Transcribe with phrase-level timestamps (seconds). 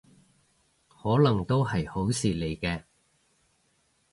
[0.87, 2.85] 可能都係好事嚟嘅